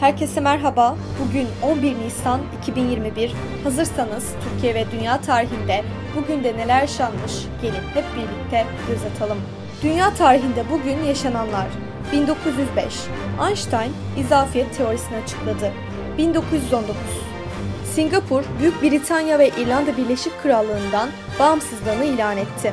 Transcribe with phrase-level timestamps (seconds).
[0.00, 0.96] Herkese merhaba.
[1.20, 3.32] Bugün 11 Nisan 2021.
[3.64, 5.84] Hazırsanız Türkiye ve dünya tarihinde
[6.16, 7.32] bugün de neler yaşanmış
[7.62, 9.38] gelin hep birlikte göz atalım.
[9.82, 11.66] Dünya tarihinde bugün yaşananlar.
[12.12, 12.84] 1905.
[13.48, 15.72] Einstein izafiyet teorisini açıkladı.
[16.18, 16.96] 1919.
[17.94, 21.08] Singapur, Büyük Britanya ve İrlanda Birleşik Krallığından
[21.38, 22.72] bağımsızlığını ilan etti.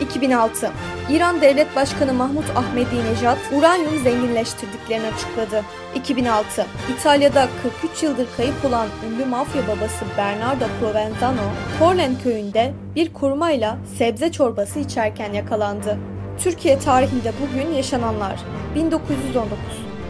[0.00, 0.70] 2006.
[1.10, 5.64] İran Devlet Başkanı Mahmut Ahmedinejad uranyum zenginleştirdiklerini açıkladı.
[5.94, 6.66] 2006.
[6.98, 7.48] İtalya'da
[7.82, 11.42] 43 yıldır kayıp olan ünlü mafya babası Bernardo Provenzano,
[11.78, 15.98] Porlen köyünde bir kurmayla sebze çorbası içerken yakalandı.
[16.38, 18.40] Türkiye tarihinde bugün yaşananlar
[18.74, 19.58] 1919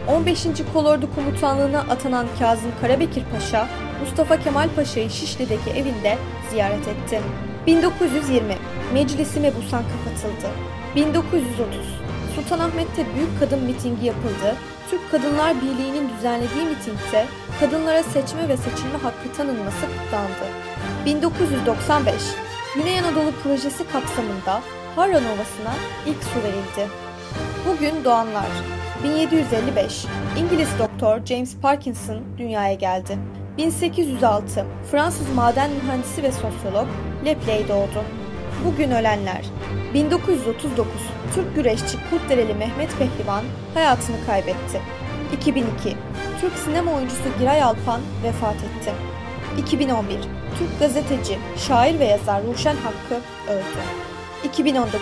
[0.07, 0.47] 15.
[0.73, 3.67] Kolordu Komutanlığı'na atanan Kazım Karabekir Paşa,
[4.01, 6.17] Mustafa Kemal Paşa'yı Şişli'deki evinde
[6.51, 7.21] ziyaret etti.
[7.67, 8.57] 1920
[8.93, 10.49] Meclisi Mebusan kapatıldı.
[10.95, 12.03] 1930
[12.35, 14.55] Sultanahmet'te büyük kadın mitingi yapıldı.
[14.89, 17.25] Türk Kadınlar Birliği'nin düzenlediği mitingde
[17.59, 20.45] kadınlara seçme ve seçilme hakkı tanınması kutlandı.
[21.05, 22.13] 1995
[22.75, 24.61] Güney Anadolu Projesi kapsamında
[24.95, 25.73] Harran Ovası'na
[26.05, 26.91] ilk su verildi.
[27.67, 28.45] Bugün doğanlar
[29.03, 30.05] 1755
[30.37, 33.17] İngiliz doktor James Parkinson dünyaya geldi.
[33.57, 36.87] 1806 Fransız maden mühendisi ve sosyolog
[37.25, 38.03] Lepley doğdu.
[38.65, 39.45] Bugün ölenler
[39.93, 40.87] 1939
[41.35, 44.81] Türk güreşçi Kurtdereli Mehmet Pehlivan hayatını kaybetti.
[45.37, 45.97] 2002
[46.41, 48.93] Türk sinema oyuncusu Giray Alpan vefat etti.
[49.57, 50.15] 2011
[50.59, 53.83] Türk gazeteci, şair ve yazar Ruşen Hakkı öldü.
[54.43, 55.01] 2019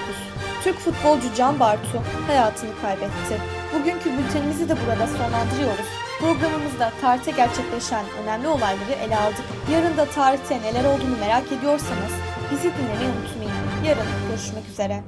[0.64, 3.38] Türk futbolcu Can Bartu hayatını kaybetti.
[3.74, 6.11] Bugünkü bültenimizi de burada sonlandırıyoruz.
[6.22, 9.46] Programımızda tarihte gerçekleşen önemli olayları ele aldık.
[9.72, 12.12] Yarın da tarihte neler olduğunu merak ediyorsanız
[12.52, 13.86] bizi dinlemeyi unutmayın.
[13.86, 15.04] Yarın görüşmek üzere.